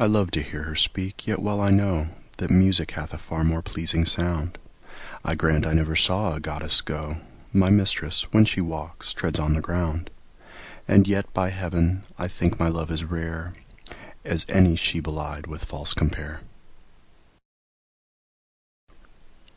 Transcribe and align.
I 0.00 0.06
love 0.06 0.32
to 0.32 0.42
hear 0.42 0.64
her 0.64 0.74
speak, 0.74 1.28
yet 1.28 1.38
well 1.40 1.60
I 1.60 1.70
know 1.70 2.08
That 2.38 2.50
music 2.50 2.90
hath 2.90 3.14
a 3.14 3.18
far 3.18 3.44
more 3.44 3.62
pleasing 3.62 4.04
sound; 4.04 4.58
I 5.24 5.36
grant 5.36 5.64
I 5.64 5.74
never 5.74 5.94
saw 5.94 6.34
a 6.34 6.40
goddess 6.40 6.80
go; 6.80 7.18
My 7.52 7.70
mistress, 7.70 8.22
when 8.32 8.46
she 8.46 8.60
walks, 8.60 9.12
treads 9.12 9.38
on 9.38 9.54
the 9.54 9.60
ground: 9.60 10.10
And 10.88 11.06
yet, 11.06 11.32
by 11.32 11.50
heaven, 11.50 12.02
I 12.18 12.26
think 12.26 12.58
my 12.58 12.66
love 12.66 12.90
as 12.90 13.04
rare 13.04 13.54
As 14.24 14.44
any 14.48 14.74
she 14.74 14.98
belied 14.98 15.46
with 15.46 15.64
false 15.64 15.94
compare. 15.94 16.40